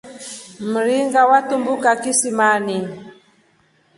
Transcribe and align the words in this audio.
Mringa 0.71 1.21
watumbuka 1.31 1.89
kisimeni. 2.01 2.77